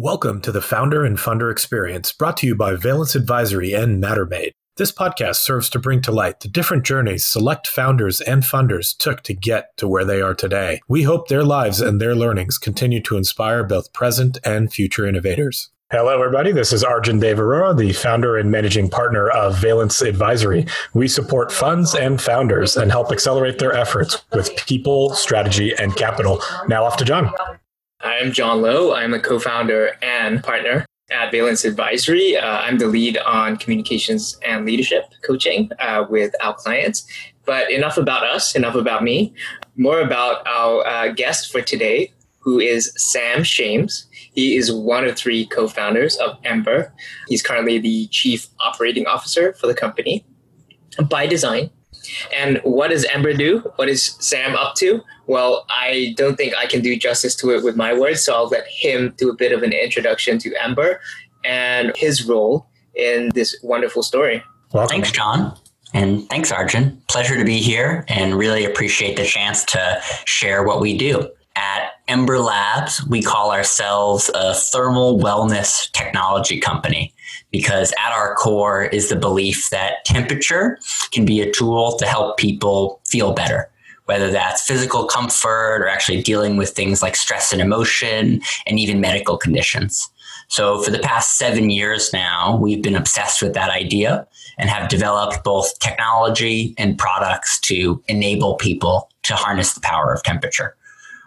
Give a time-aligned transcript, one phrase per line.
[0.00, 4.52] Welcome to the Founder and Funder Experience, brought to you by Valence Advisory and Mattermade.
[4.76, 9.24] This podcast serves to bring to light the different journeys select founders and funders took
[9.24, 10.80] to get to where they are today.
[10.86, 15.70] We hope their lives and their learnings continue to inspire both present and future innovators.
[15.90, 16.52] Hello, everybody.
[16.52, 20.66] This is Arjun Devarora, the founder and managing partner of Valence Advisory.
[20.94, 26.40] We support funds and founders and help accelerate their efforts with people, strategy, and capital.
[26.68, 27.32] Now off to John.
[28.00, 28.94] I'm John Lowe.
[28.94, 32.36] I'm a co-founder and partner at Valence Advisory.
[32.36, 37.04] Uh, I'm the lead on communications and leadership coaching uh, with our clients.
[37.44, 39.34] But enough about us, enough about me.
[39.76, 44.06] More about our uh, guest for today, who is Sam Shames.
[44.12, 46.92] He is one of three co-founders of Embr.
[47.26, 50.24] He's currently the chief operating officer for the company.
[51.10, 51.70] By design,
[52.32, 53.58] and what does Embr do?
[53.76, 55.02] What is Sam up to?
[55.28, 58.48] Well, I don't think I can do justice to it with my words, so I'll
[58.48, 60.98] let him do a bit of an introduction to Embr
[61.44, 64.42] and his role in this wonderful story.
[64.72, 64.88] Welcome.
[64.88, 65.54] Thanks, John.
[65.92, 67.02] And thanks, Arjun.
[67.08, 71.30] Pleasure to be here and really appreciate the chance to share what we do.
[71.56, 77.12] At Embr Labs, we call ourselves a thermal wellness technology company
[77.50, 80.78] because at our core is the belief that temperature
[81.10, 83.70] can be a tool to help people feel better,
[84.08, 89.02] whether that's physical comfort or actually dealing with things like stress and emotion and even
[89.02, 90.08] medical conditions.
[90.48, 94.88] So for the past seven years now, we've been obsessed with that idea and have
[94.88, 100.74] developed both technology and products to enable people to harness the power of temperature.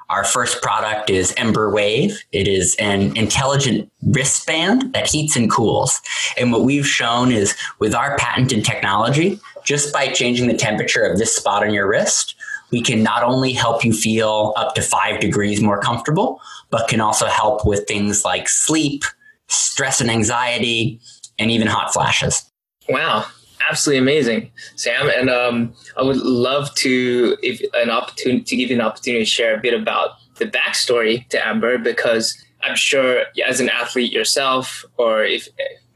[0.10, 2.20] Our first product is Embr Wave.
[2.32, 6.02] It is an intelligent wristband that heats and cools.
[6.36, 11.20] And what we've shown is with our patented technology, just by changing the temperature of
[11.20, 12.36] this spot on your wrist,
[12.72, 17.02] we can not only help you feel up to five degrees more comfortable, but can
[17.02, 19.04] also help with things like sleep,
[19.48, 21.00] stress and anxiety,
[21.38, 22.50] and even hot flashes.
[22.90, 23.26] Wow
[23.70, 25.10] absolutely amazing, Sam.
[25.10, 29.30] And um, I would love to, if an opportunity to give you an opportunity to
[29.30, 34.84] share a bit about the backstory to Embr because I'm sure as an athlete yourself,
[34.98, 35.48] or if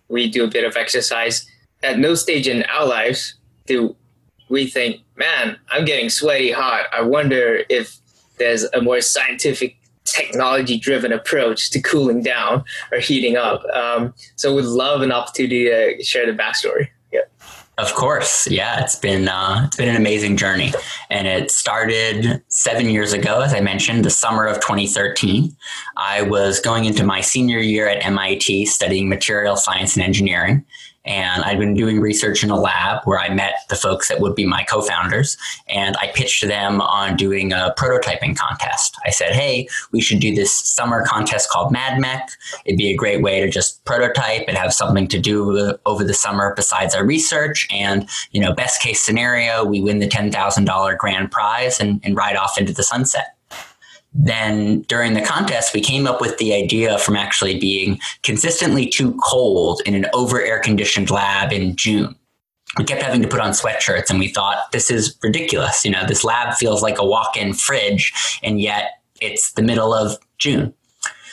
[0.07, 1.45] we do a bit of exercise,
[1.83, 3.35] at no stage in our lives
[3.65, 3.95] do
[4.49, 6.85] we think, man, I'm getting sweaty hot.
[6.91, 7.97] I wonder if
[8.37, 13.63] there's a more scientific technology driven approach to cooling down or heating up.
[13.73, 16.89] Um, so would love an opportunity to share the backstory.
[17.11, 17.21] Yeah.
[17.77, 20.71] Of course, yeah, it's been uh, it's been an amazing journey,
[21.09, 25.53] and it started seven years ago, as I mentioned, the summer of 2013.
[25.97, 30.63] I was going into my senior year at MIT studying material science and engineering,
[31.05, 34.35] and I'd been doing research in a lab where I met the folks that would
[34.35, 35.37] be my co founders.
[35.67, 38.97] And I pitched them on doing a prototyping contest.
[39.05, 42.23] I said, hey, we should do this summer contest called MADMEC.
[42.65, 46.13] It'd be a great way to just prototype and have something to do over the
[46.13, 47.67] summer besides our research.
[47.71, 52.35] And, you know, best case scenario, we win the $10,000 grand prize and, and ride
[52.35, 53.34] off into the sunset
[54.17, 59.13] then during the contest, we came up with the idea from actually being consistently too
[59.21, 62.15] cold in an over air conditioned lab in June.
[62.77, 65.83] We kept having to put on sweatshirts and we thought, this is ridiculous.
[65.83, 69.93] You know, this lab feels like a walk in fridge, and yet it's the middle
[69.93, 70.73] of June.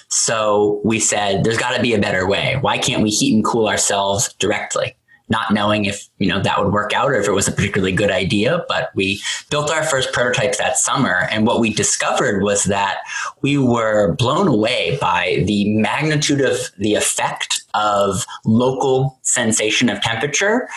[0.09, 2.59] So we said, there's got to be a better way.
[2.61, 4.95] Why can't we heat and cool ourselves directly?
[5.33, 7.93] Not knowing if you know that would work out or if it was a particularly
[7.93, 9.21] good idea but we
[9.51, 11.29] built our first prototypes that summer.
[11.31, 12.99] And what we discovered was that
[13.41, 20.69] we were blown away by the magnitude of the effect of local sensation of temperature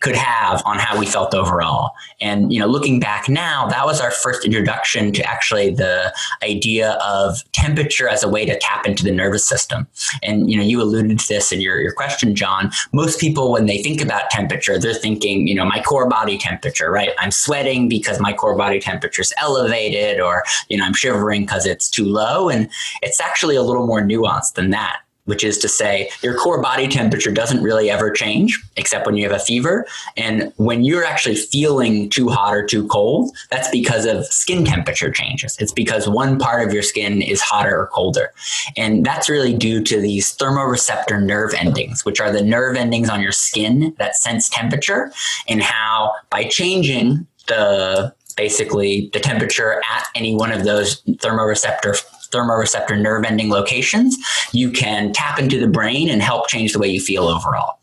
[0.00, 1.92] could have on how we felt overall.
[2.20, 6.92] And you know, looking back now, that was our first introduction to actually the idea
[7.04, 9.86] of temperature as a way to tap into the nervous system.
[10.22, 12.70] And you know, you alluded to this in your, your question, John.
[12.92, 16.90] Most people, when they think about temperature, they're thinking, you know, my core body temperature,
[16.90, 17.10] right?
[17.18, 21.66] I'm sweating because my core body temperature is elevated, or you know, I'm shivering because
[21.66, 22.48] it's too low.
[22.48, 22.70] And
[23.02, 26.88] it's actually a little more nuanced than that which is to say your core body
[26.88, 29.86] temperature doesn't really ever change except when you have a fever.
[30.16, 35.10] And when you're actually feeling too hot or too cold, that's because of skin temperature
[35.10, 35.54] changes.
[35.60, 38.32] It's because one part of your skin is hotter or colder.
[38.74, 43.20] And that's really due to these thermoreceptor nerve endings, which are the nerve endings on
[43.20, 45.12] your skin that sense temperature
[45.46, 53.00] and how by changing the basically the temperature at any one of those thermoreceptor thermoreceptor
[53.00, 54.16] nerve ending locations,
[54.52, 57.78] you can tap into the brain and help change the way you feel overall.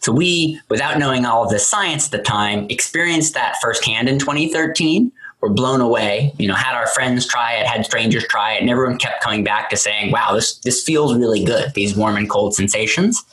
[0.00, 4.18] So we, without knowing all of this science at the time, experienced that firsthand in
[4.18, 6.32] 2013 were blown away.
[6.38, 9.44] You know, had our friends try it, had strangers try it, and everyone kept coming
[9.44, 13.24] back to saying, "Wow, this this feels really good." These warm and cold sensations.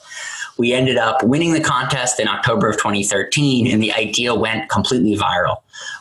[0.57, 5.15] We ended up winning the contest in October of 2013, and the idea went completely
[5.15, 5.57] viral.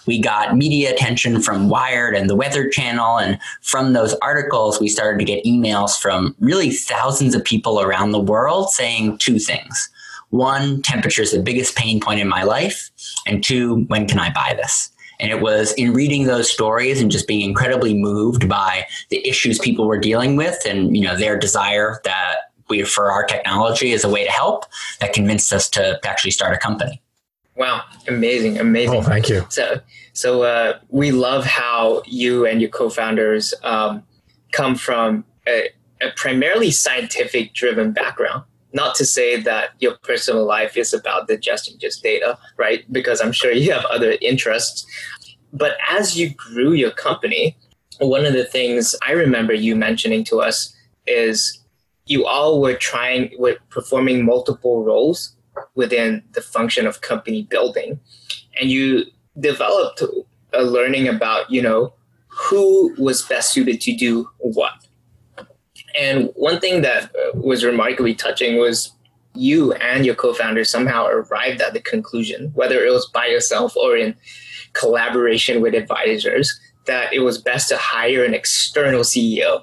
[0.07, 4.89] We got media attention from Wired and the Weather Channel, and from those articles, we
[4.89, 9.91] started to get emails from really thousands of people around the world saying two things.
[10.31, 12.91] One, temperature is the biggest pain point in my life.
[13.27, 14.91] And two, when can I buy this?
[15.21, 19.59] And it was in reading those stories and just being incredibly moved by the issues
[19.59, 24.05] people were dealing with and, you know, their desire that we for our technology as
[24.05, 24.65] a way to help
[25.01, 27.01] that convinced us to, to actually start a company.
[27.57, 28.97] Wow, amazing, amazing.
[28.97, 29.47] Oh, thank you.
[29.49, 29.81] So,
[30.13, 34.03] so uh, we love how you and your co-founders um,
[34.53, 35.71] come from a,
[36.03, 38.45] a primarily scientific driven background.
[38.77, 42.81] Not to say that your personal life is about digesting just data, right?
[42.93, 44.87] Because I'm sure you have other interests.
[45.51, 47.57] But as you grew your company,
[48.01, 50.77] one of the things I remember you mentioning to us
[51.07, 51.65] is
[52.05, 55.35] you all were trying were performing multiple roles
[55.75, 57.99] within the function of company building
[58.61, 59.05] and you
[59.41, 60.03] developed
[60.53, 61.95] a learning about you know
[62.29, 64.86] who was best suited to do what
[65.99, 68.93] and one thing that uh, was remarkably touching was
[69.35, 73.97] you and your co-founder somehow arrived at the conclusion whether it was by yourself or
[73.97, 74.15] in
[74.73, 79.63] collaboration with advisors that it was best to hire an external ceo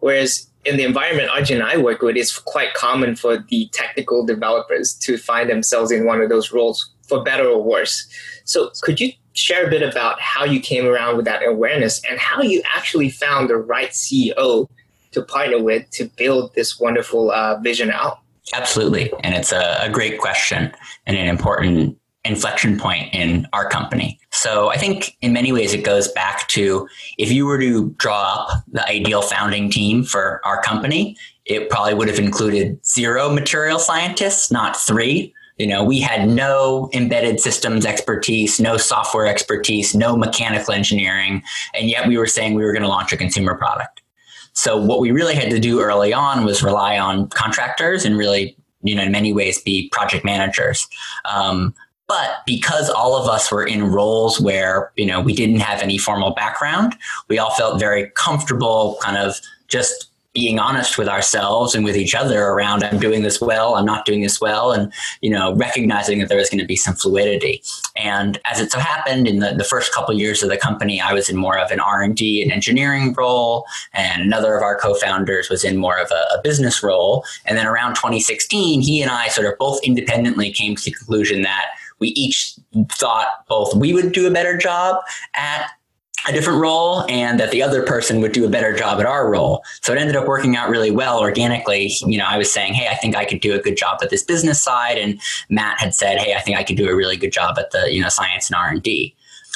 [0.00, 4.24] whereas in the environment Arjun and I work with, it's quite common for the technical
[4.24, 8.06] developers to find themselves in one of those roles, for better or worse.
[8.44, 12.18] So, could you share a bit about how you came around with that awareness and
[12.18, 14.68] how you actually found the right CEO
[15.12, 18.18] to partner with to build this wonderful uh, vision out?
[18.52, 19.12] Absolutely.
[19.22, 20.72] And it's a, a great question
[21.06, 24.18] and an important inflection point in our company.
[24.30, 26.88] So I think in many ways it goes back to
[27.18, 31.94] if you were to draw up the ideal founding team for our company, it probably
[31.94, 35.34] would have included zero material scientists, not three.
[35.58, 41.42] You know, we had no embedded systems expertise, no software expertise, no mechanical engineering,
[41.74, 44.01] and yet we were saying we were going to launch a consumer product.
[44.52, 48.56] So what we really had to do early on was rely on contractors and really,
[48.82, 50.86] you know, in many ways be project managers.
[51.24, 51.74] Um,
[52.08, 55.96] but because all of us were in roles where, you know, we didn't have any
[55.96, 56.94] formal background,
[57.28, 62.14] we all felt very comfortable kind of just being honest with ourselves and with each
[62.14, 66.20] other around I'm doing this well, I'm not doing this well, and you know, recognizing
[66.20, 67.62] that there is going to be some fluidity.
[67.96, 71.00] And as it so happened, in the, the first couple of years of the company,
[71.00, 74.62] I was in more of an R and D and engineering role, and another of
[74.62, 77.24] our co-founders was in more of a, a business role.
[77.44, 81.42] And then around 2016, he and I sort of both independently came to the conclusion
[81.42, 81.66] that
[81.98, 82.54] we each
[82.88, 84.96] thought both we would do a better job
[85.34, 85.70] at
[86.28, 89.30] a different role and that the other person would do a better job at our
[89.30, 89.64] role.
[89.80, 91.92] So it ended up working out really well organically.
[92.00, 94.10] You know, I was saying, Hey, I think I could do a good job at
[94.10, 94.98] this business side.
[94.98, 97.70] And Matt had said, Hey, I think I could do a really good job at
[97.72, 99.14] the, you know, science and R and D.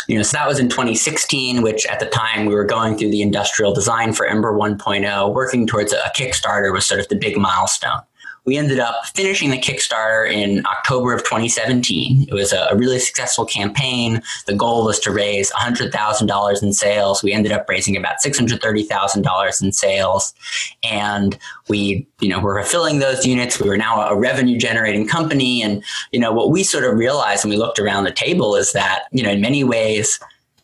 [0.08, 3.10] You know, so that was in 2016, which at the time we were going through
[3.10, 7.36] the industrial design for Embr 1.0, working towards a Kickstarter was sort of the big
[7.36, 8.02] milestone
[8.46, 12.26] we ended up finishing the Kickstarter in October of 2017.
[12.28, 14.22] It was a, really successful campaign.
[14.46, 17.22] The goal was to raise $100,000 in sales.
[17.22, 20.34] We ended up raising about $630,000 in sales.
[20.84, 21.38] And
[21.68, 23.58] we, you know, were fulfilling those units.
[23.58, 25.62] We were now a revenue generating company.
[25.62, 28.72] And, you know, what we sort of realized when we looked around the table is
[28.72, 30.20] that, you know, in many ways,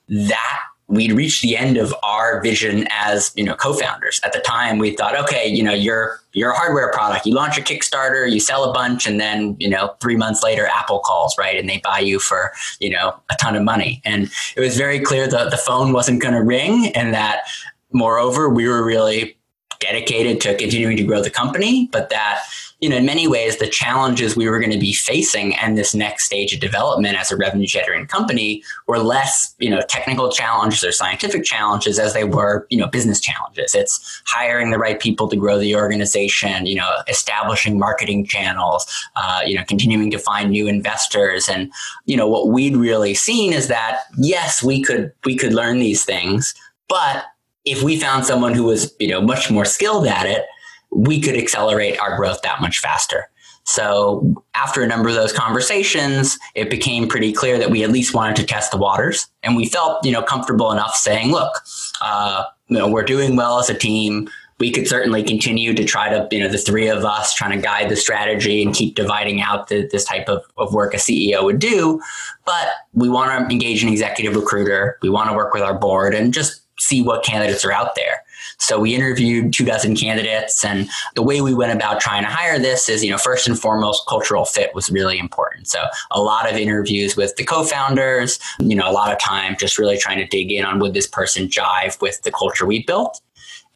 [0.08, 0.60] that
[0.92, 4.20] we'd reached the end of our vision as you know co-founders.
[4.24, 7.26] At the time we thought okay you know you're you're a hardware product.
[7.26, 10.66] You launch a kickstarter you sell a bunch and then you know three months later
[10.66, 11.58] apple calls right?
[11.58, 14.02] And they buy you for you know a ton of money.
[14.04, 17.44] And it was very clear that the phone wasn't going to ring and that
[17.92, 19.36] moreover we were really
[19.82, 22.42] dedicated to continuing to grow the company but that
[22.82, 25.94] you know, in many ways, the challenges we were going to be facing and this
[25.94, 30.82] next stage of development as a revenue generating company were less, you know, technical challenges
[30.82, 33.72] or scientific challenges as they were, you know, business challenges.
[33.76, 38.84] It's hiring the right people to grow the organization, you know, establishing marketing channels,
[39.14, 41.48] uh, you know, continuing to find new investors.
[41.48, 41.72] And,
[42.06, 46.04] you know, what we'd really seen is that, yes, we could, we could learn these
[46.04, 46.52] things,
[46.88, 47.26] but
[47.64, 50.44] if we found someone who was, you know, much more skilled at it,
[50.90, 53.28] we could accelerate our growth that much faster.
[53.64, 58.12] So after a number of those conversations, it became pretty clear that we at least
[58.12, 61.62] wanted to test the waters, and we felt you know comfortable enough saying, "Look,
[62.00, 64.28] uh, you know, we're doing well as a team.
[64.58, 67.60] we could certainly continue to try to, you know, the three of us trying to
[67.60, 71.42] guide the strategy and keep dividing out the, this type of, of work a CEO
[71.42, 72.00] would do.
[72.44, 74.98] But we want to engage an executive recruiter.
[75.02, 78.24] We want to work with our board and just see what candidates are out there.
[78.58, 82.58] So we interviewed two dozen candidates and the way we went about trying to hire
[82.58, 85.68] this is, you know, first and foremost, cultural fit was really important.
[85.68, 89.78] So a lot of interviews with the co-founders, you know, a lot of time just
[89.78, 93.20] really trying to dig in on would this person jive with the culture we built.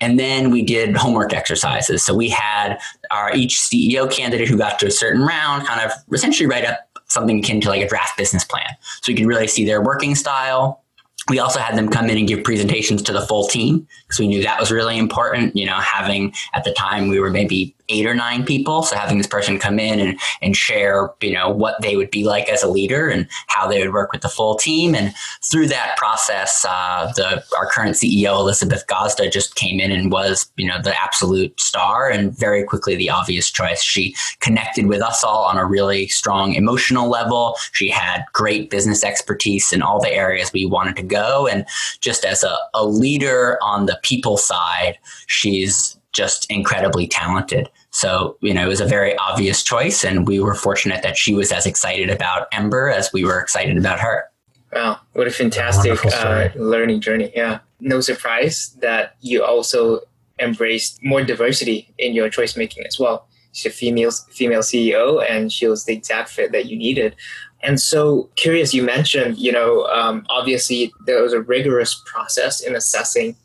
[0.00, 2.04] And then we did homework exercises.
[2.04, 2.78] So we had
[3.10, 6.80] our each CEO candidate who got to a certain round kind of essentially write up
[7.08, 8.68] something akin to like a draft business plan.
[9.02, 10.82] So we could really see their working style,
[11.28, 14.28] we also had them come in and give presentations to the full team because we
[14.28, 15.56] knew that was really important.
[15.56, 18.82] You know, having at the time we were maybe eight or nine people.
[18.82, 22.24] So having this person come in and, and share, you know, what they would be
[22.24, 24.94] like as a leader and how they would work with the full team.
[24.94, 25.14] And
[25.44, 30.50] through that process, uh, the our current CEO, Elizabeth Gazda, just came in and was,
[30.56, 33.82] you know, the absolute star and very quickly the obvious choice.
[33.82, 37.56] She connected with us all on a really strong emotional level.
[37.72, 41.46] She had great business expertise in all the areas we wanted to go.
[41.46, 41.66] And
[42.00, 47.68] just as a, a leader on the people side, she's just incredibly talented.
[47.90, 50.04] So, you know, it was a very obvious choice.
[50.04, 53.76] And we were fortunate that she was as excited about Embr as we were excited
[53.76, 54.24] about her.
[54.72, 57.32] Wow, what a fantastic uh, learning journey.
[57.34, 57.60] Yeah.
[57.80, 60.00] No surprise that you also
[60.38, 63.28] embraced more diversity in your choice making as well.
[63.52, 67.16] She's a female, female CEO and she was the exact fit that you needed.
[67.62, 72.76] And so curious, you mentioned, you know, um, obviously there was a rigorous process in
[72.76, 73.36] assessing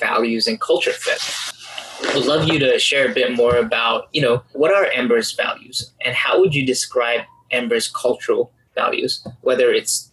[0.00, 1.20] values and culture fit
[2.14, 5.92] would love you to share a bit more about, you know, what are Embr's values
[6.04, 10.10] and how would you describe Embr's cultural values, whether it's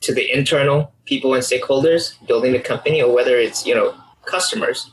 [0.00, 4.90] to the internal people and stakeholders building the company or whether it's, you know, customers,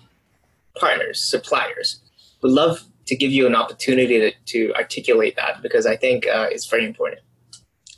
[0.79, 1.99] partners, suppliers.
[2.41, 6.47] Would love to give you an opportunity to, to articulate that because I think uh,
[6.51, 7.21] it's very important.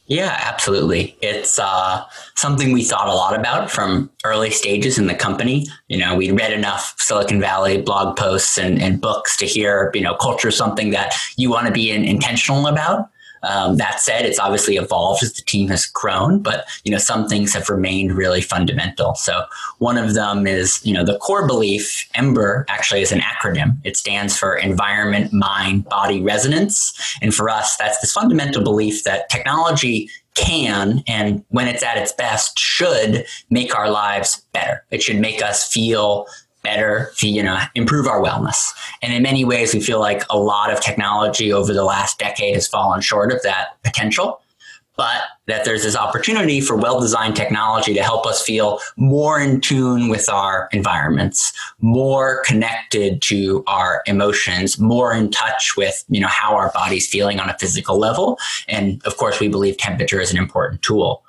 [0.10, 1.16] Yeah, absolutely.
[1.22, 2.04] It's uh,
[2.36, 5.68] something we thought a lot about from early stages in the company.
[5.88, 10.02] You know, we read enough Silicon Valley blog posts and, and books to hear, you
[10.02, 13.08] know, culture is something that you want to be intentional about.
[13.44, 17.28] Um, that said, it's obviously evolved as the team has grown, but you know some
[17.28, 19.16] things have remained really fundamental.
[19.16, 19.44] So
[19.78, 22.08] one of them is you know the core belief.
[22.16, 23.78] Embr actually is an acronym.
[23.84, 29.30] It stands for Environment, Mind, Body, Resonance, and for us, that's this fundamental belief that
[29.30, 34.84] technology can and when it's at its best should make our lives better.
[34.90, 36.28] It should make us feel
[36.62, 38.72] better to you know improve our wellness.
[39.02, 42.56] And in many ways we feel like a lot of technology over the last decade
[42.56, 44.42] has fallen short of that potential
[45.00, 50.10] but that there's this opportunity for well-designed technology to help us feel more in tune
[50.10, 56.54] with our environments more connected to our emotions more in touch with you know how
[56.54, 58.38] our body's feeling on a physical level.
[58.68, 61.24] And of course we believe temperature is an important tool.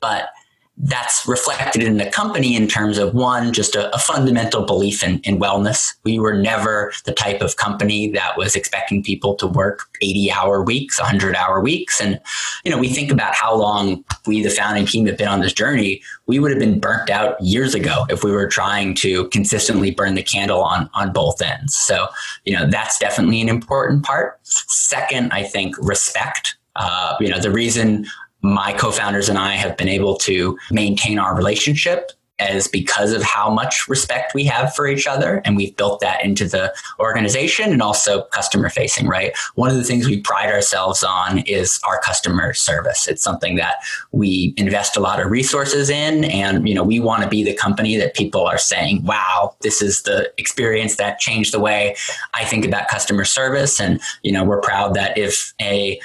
[0.00, 0.28] But
[0.76, 5.20] that's reflected in the company in terms of one, just a, a fundamental belief in,
[5.20, 5.94] in, wellness.
[6.02, 10.62] We were never the type of company that was expecting people to work 80 hour
[10.62, 12.00] weeks, 100 hour weeks.
[12.00, 12.20] And,
[12.64, 15.52] you know, we think about how long we, the founding team, have been on this
[15.52, 16.02] journey.
[16.26, 20.16] We would have been burnt out years ago if we were trying to consistently burn
[20.16, 21.76] the candle on, on both ends.
[21.76, 22.08] So,
[22.44, 24.40] you know, that's definitely an important part.
[24.42, 26.56] Second, I think respect.
[26.76, 28.04] Uh, you know, the reason
[28.44, 33.48] my co-founders and I have been able to maintain our relationship as because of how
[33.48, 37.80] much respect we have for each other and we've built that into the organization and
[37.80, 39.32] also customer facing right?
[39.54, 43.06] One of the things we pride ourselves on is our customer service.
[43.06, 43.76] It's something that
[44.10, 47.54] we invest a lot of resources in and you know we want to be the
[47.54, 51.94] company that people are saying wow this is the experience that changed the way
[52.34, 53.80] i think about customer service.
[53.80, 56.00] And you know we're proud that if a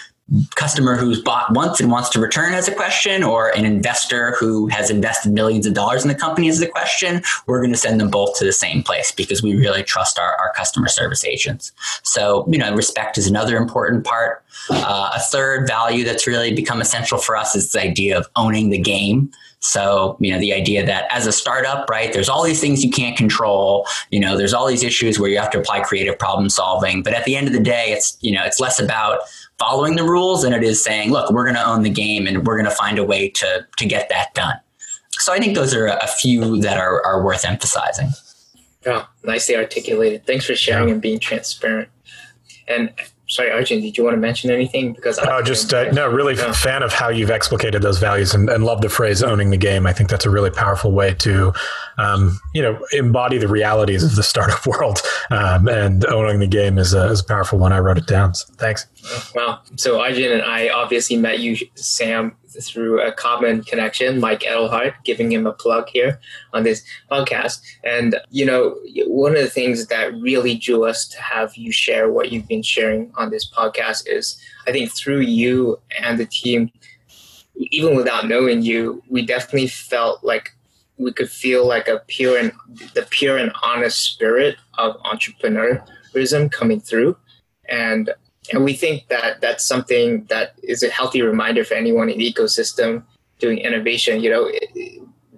[0.56, 4.68] customer who's bought once and wants to return has a question or an investor who
[4.68, 8.00] has invested millions of dollars in the company has a question, we're going to send
[8.00, 11.72] them both to the same place because we really trust our, our customer service agents.
[12.04, 14.44] So, you know, respect is another important part.
[14.70, 18.70] Uh, a third value that's really become essential for us is the idea of owning
[18.70, 19.32] the game.
[19.62, 22.92] So, you know, the idea that as a startup, right, there's all these things you
[22.92, 23.86] can't control.
[24.10, 27.04] You know, there's all these issues where you have to apply creative problem solving.
[27.04, 29.20] But at the end of the day, it's, you know, it's less about
[29.58, 32.48] following the rules than it is saying, look, we're going to own the game and
[32.48, 34.56] we're going to find a way to, to get that done.
[35.12, 38.12] So I think those are a few that are, are worth emphasizing.
[38.86, 40.26] Oh, nicely articulated.
[40.26, 41.90] Thanks for sharing and being transparent.
[42.70, 42.94] And
[43.30, 44.94] sorry, Arjun, did you want to mention anything?
[44.94, 48.66] Because I just uh, no, really fan of how you've explicated those values and, and
[48.66, 51.54] love the phrase "owning the game." I think that's a really powerful way to,
[51.98, 55.02] um, you know, embody the realities of the startup world.
[55.32, 57.72] Um, and owning the game is a, is a powerful one.
[57.72, 58.34] I wrote it down.
[58.34, 58.88] So thanks.
[59.34, 64.94] Well, so Arjun and I obviously met you, Sam, through a common connection, Mike Edelhart,
[65.04, 66.20] giving him a plug here
[66.54, 67.62] on this podcast.
[67.84, 68.76] And, you know,
[69.06, 72.64] one of the things that really drew us to have you share what you've been
[72.64, 76.72] sharing on this podcast is I think through you and the team,
[77.56, 80.56] even without knowing you, we definitely felt like
[80.98, 82.52] we could feel like a pure and
[82.94, 87.18] the pure and honest spirit of entrepreneurism coming through.
[87.68, 88.12] And
[88.52, 92.34] and we think that that's something that is a healthy reminder for anyone in the
[92.34, 93.04] ecosystem
[93.40, 94.52] doing innovation, you know,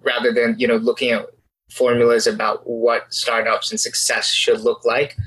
[0.01, 1.27] rather than, you know, looking at
[1.69, 5.17] formulas about what startups and success should look like.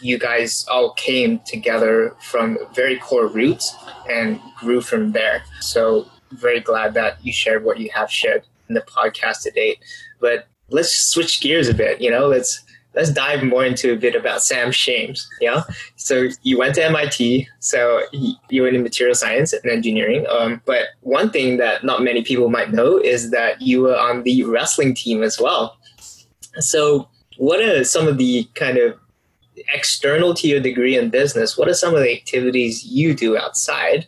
[0.00, 3.74] You guys all came together from very core roots
[4.10, 5.42] and grew from there.
[5.60, 9.78] So very glad that you shared what you have shared in the podcast to date.
[10.20, 14.14] But let's switch gears a bit, you know, let's let's dive more into a bit
[14.14, 15.28] about Sam Shames.
[15.40, 15.62] Yeah.
[15.96, 17.48] So you went to MIT.
[17.60, 18.02] So
[18.48, 20.26] you were in material science and engineering.
[20.30, 24.22] Um, but one thing that not many people might know is that you were on
[24.22, 25.76] the wrestling team as well.
[26.58, 28.98] So what are some of the kind of
[29.72, 31.56] external to your degree in business?
[31.58, 34.06] What are some of the activities you do outside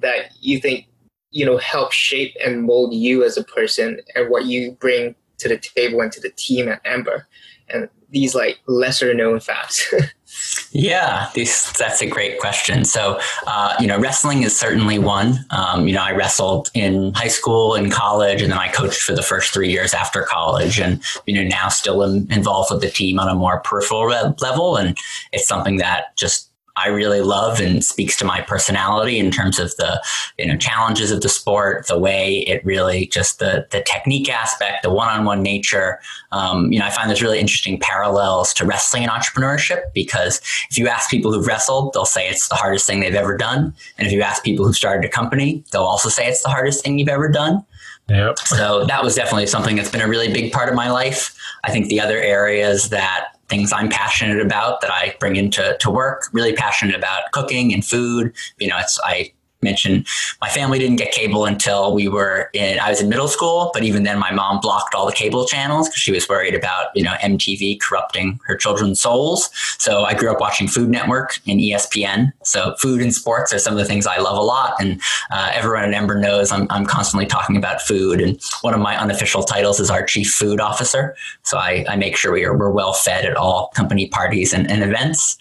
[0.00, 0.88] that you think
[1.30, 5.48] you know help shape and mold you as a person and what you bring to
[5.48, 7.24] the table and to the team at Embr?
[7.68, 9.92] And these like lesser known facts?
[10.72, 12.84] yeah, this, that's a great question.
[12.84, 15.44] So, uh, you know, wrestling is certainly one.
[15.50, 19.14] Um, you know, I wrestled in high school and college, and then I coached for
[19.14, 22.90] the first three years after college, and you know, now still am involved with the
[22.90, 24.08] team on a more peripheral
[24.40, 24.96] level, and
[25.32, 29.74] it's something that just I really love and speaks to my personality in terms of
[29.76, 30.02] the
[30.38, 34.82] you know challenges of the sport, the way it really just the the technique aspect,
[34.82, 36.00] the one on one nature.
[36.32, 40.40] Um, you know, I find there's really interesting parallels to wrestling and entrepreneurship because
[40.70, 43.74] if you ask people who've wrestled, they'll say it's the hardest thing they've ever done,
[43.98, 46.84] and if you ask people who've started a company, they'll also say it's the hardest
[46.84, 47.64] thing you've ever done.
[48.08, 48.38] Yep.
[48.40, 51.34] So that was definitely something that's been a really big part of my life.
[51.64, 55.90] I think the other areas that things I'm passionate about that I bring into to
[55.90, 56.28] work.
[56.32, 58.34] Really passionate about cooking and food.
[58.58, 59.32] You know, it's I
[59.64, 60.04] mention
[60.40, 63.82] my family didn't get cable until we were in I was in middle school, but
[63.82, 67.02] even then my mom blocked all the cable channels because she was worried about, you
[67.02, 69.50] know, MTV corrupting her children's souls.
[69.78, 72.32] So I grew up watching Food Network and ESPN.
[72.42, 74.74] So food and sports are some of the things I love a lot.
[74.80, 75.00] And
[75.30, 78.20] uh, everyone at Embr knows I'm, I'm constantly talking about food.
[78.20, 81.16] And one of my unofficial titles is our chief food officer.
[81.42, 84.70] So I, I make sure we are, we're well fed at all company parties and,
[84.70, 85.38] and events.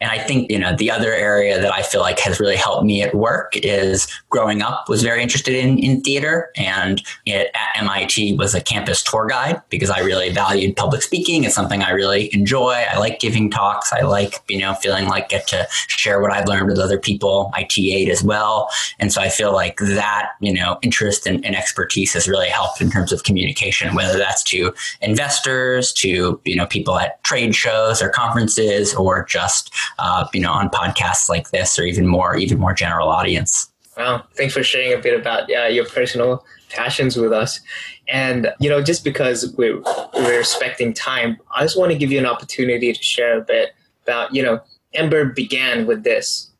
[0.00, 2.84] And I think, you know, the other area that I feel like has really helped
[2.84, 7.82] me at work is growing up was very interested in, in theater and it, at
[7.82, 11.44] MIT was a campus tour guide because I really valued public speaking.
[11.44, 12.84] It's something I really enjoy.
[12.90, 13.92] I like giving talks.
[13.92, 17.50] I like, you know, feeling like get to share what I've learned with other people.
[17.54, 18.70] I T8 as well.
[18.98, 22.80] And so I feel like that, you know, interest and, and expertise has really helped
[22.80, 28.02] in terms of communication, whether that's to investors, to, you know, people at trade shows
[28.02, 29.67] or conferences or just
[29.98, 33.70] uh, you know, on podcasts like this or even more, even more general audience.
[33.96, 34.24] Wow.
[34.34, 37.60] Thanks for sharing a bit about uh, your personal passions with us.
[38.06, 39.80] And, you know, just because we're,
[40.14, 43.72] we're respecting time, I just want to give you an opportunity to share a bit
[44.04, 44.60] about, you know,
[44.94, 46.50] Embr began with this.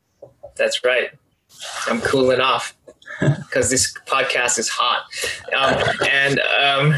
[0.57, 1.09] That's right.
[1.87, 2.75] I'm cooling off
[3.19, 5.05] because this podcast is hot.
[5.57, 6.95] Um, and, um,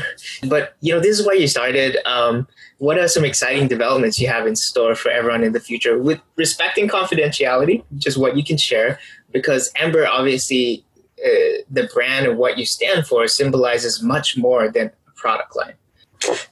[0.50, 1.98] but, you know, this is why you started.
[2.06, 2.48] Um,
[2.82, 6.20] what are some exciting developments you have in store for everyone in the future with
[6.36, 8.98] respecting confidentiality, just what you can share?
[9.32, 10.84] Because Embr, obviously,
[11.24, 15.76] uh, the brand and what you stand for symbolizes much more than a product line.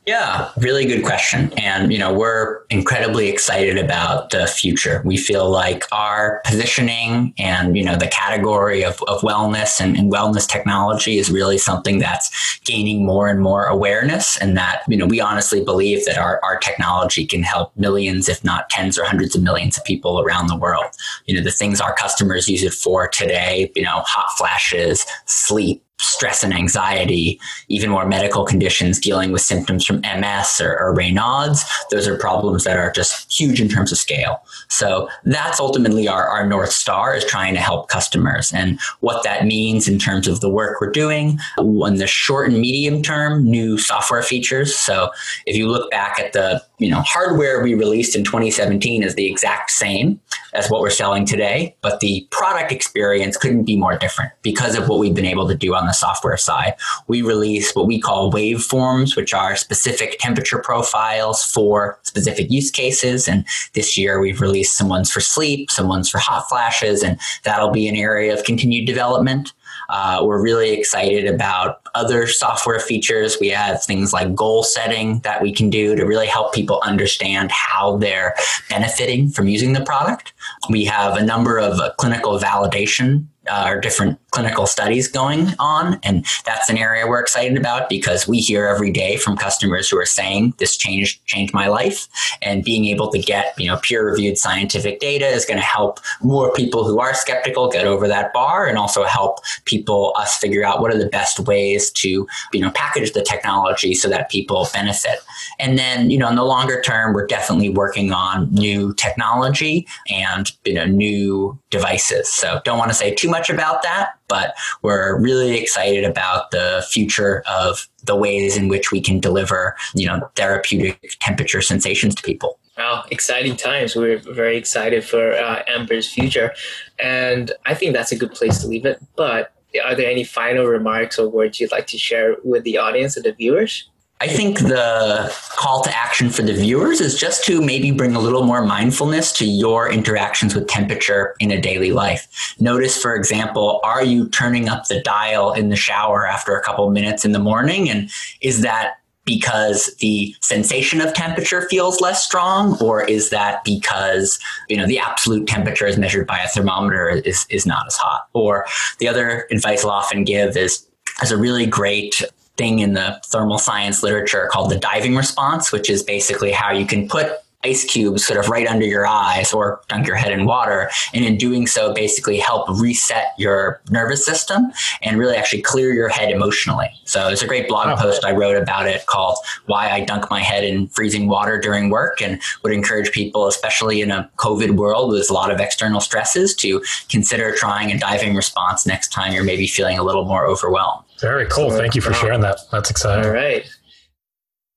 [0.06, 1.54] Yeah, really good question.
[1.58, 5.04] And, you know, we're incredibly excited about the future.
[5.06, 10.12] We feel like our positioning and, you know, the category of, of wellness and, and
[10.12, 14.38] wellness technology is really something that's gaining more and more awareness.
[14.38, 18.44] And that, you know, we honestly believe that our, our technology can help millions, if
[18.44, 20.88] not tens or hundreds of millions of people around the world.
[21.26, 25.84] You know, the things our customers use it for today, you know, hot flashes, sleep,
[26.00, 31.64] stress and anxiety, even more medical conditions dealing with symptoms from MS or, or, Raynaud's.
[31.92, 34.42] Those are problems that are just huge in terms of scale.
[34.70, 39.46] So that's ultimately our, our North Star is trying to help customers and what that
[39.46, 43.78] means in terms of the work we're doing in the short and medium term, new
[43.78, 44.76] software features.
[44.76, 45.10] So
[45.46, 49.30] if you look back at the you know hardware we released in 2017 is the
[49.30, 50.20] exact same
[50.54, 54.88] as what we're selling today, but the product experience couldn't be more different because of
[54.88, 56.74] what we've been able to do on the software side.
[57.08, 63.28] We release what we call waveforms, which are specific temperature profiles for specific use cases.
[63.28, 67.20] And this year we've released some ones for sleep, some ones for hot flashes, and
[67.44, 69.54] that'll be an area of continued development.
[69.90, 73.38] Uh, we're really excited about other software features.
[73.40, 77.52] We have things like goal setting that we can do to really help people understand
[77.52, 78.36] how they're
[78.70, 80.34] benefiting from using the product.
[80.70, 86.00] We have a number of uh, clinical validation uh, or different clinical studies going on.
[86.04, 89.98] And that's an area we're excited about because we hear every day from customers who
[89.98, 92.08] are saying this changed changed my life.
[92.42, 96.00] And being able to get, you know, peer reviewed scientific data is going to help
[96.22, 100.64] more people who are skeptical get over that bar and also help people us figure
[100.64, 104.68] out what are the best ways to, you know, package the technology so that people
[104.74, 105.20] benefit.
[105.60, 110.52] And then, you know, in the longer term, we're definitely working on new technology and,
[110.66, 112.30] you know, new devices.
[112.30, 116.86] So don't want to say too much about that, but we're really excited about the
[116.90, 122.24] future of the ways in which we can deliver, you know, therapeutic temperature sensations to
[122.24, 122.58] people.
[122.78, 123.94] Wow, exciting times.
[123.94, 126.54] We're very excited for uh, Embr's future.
[126.98, 129.04] And I think that's a good place to leave it.
[129.18, 129.52] But
[129.84, 133.26] are there any final remarks or words you'd like to share with the audience and
[133.26, 133.90] the viewers?
[134.22, 138.20] I think the call to action for the viewers is just to maybe bring a
[138.20, 142.56] little more mindfulness to your interactions with temperature in a daily life.
[142.60, 146.90] Notice, for example, are you turning up the dial in the shower after a couple
[146.90, 147.90] minutes in the morning?
[147.90, 148.10] And
[148.42, 154.76] is that because the sensation of temperature feels less strong or is that because you
[154.76, 158.66] know the absolute temperature as measured by a thermometer is, is not as hot or
[158.98, 160.88] the other advice i'll often give is
[161.22, 162.24] as a really great
[162.60, 166.86] thing in the thermal science literature called the diving response, which is basically how you
[166.86, 167.32] can put
[167.64, 170.90] ice cubes sort of right under your eyes or dunk your head in water.
[171.14, 176.08] And in doing so, basically help reset your nervous system and really actually clear your
[176.08, 176.90] head emotionally.
[177.04, 178.02] So there's a great blog oh.
[178.02, 181.90] post I wrote about it called Why I Dunk My Head in Freezing Water During
[181.90, 186.00] Work and would encourage people, especially in a COVID world with a lot of external
[186.00, 190.46] stresses, to consider trying a diving response next time you're maybe feeling a little more
[190.46, 191.04] overwhelmed.
[191.20, 191.72] Very cool.
[191.72, 192.60] So, Thank you for uh, sharing that.
[192.72, 193.26] That's exciting.
[193.26, 193.66] All right.